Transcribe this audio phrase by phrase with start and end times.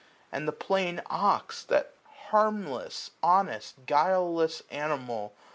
[0.31, 1.63] And the plain ox.
[1.63, 1.93] That
[2.31, 5.35] harmless, honest, guileless animal.